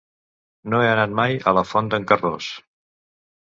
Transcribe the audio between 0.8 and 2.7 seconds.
he anat mai a la Font d'en Carròs.